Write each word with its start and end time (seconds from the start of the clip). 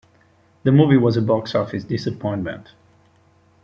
The 0.63 0.71
movie 0.71 0.97
was 0.97 1.15
a 1.15 1.21
box 1.21 1.53
office 1.53 1.83
disappointment. 1.83 2.69